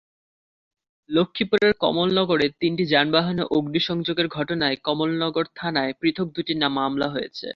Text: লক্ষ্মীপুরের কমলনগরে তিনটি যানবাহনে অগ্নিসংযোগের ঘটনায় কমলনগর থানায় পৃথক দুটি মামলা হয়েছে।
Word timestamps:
লক্ষ্মীপুরের 1.09 1.73
কমলনগরে 1.79 2.47
তিনটি 2.59 2.83
যানবাহনে 2.85 3.43
অগ্নিসংযোগের 3.51 4.27
ঘটনায় 4.27 4.77
কমলনগর 4.83 5.45
থানায় 5.55 5.93
পৃথক 5.99 6.27
দুটি 6.35 6.53
মামলা 6.71 7.07
হয়েছে। 7.09 7.47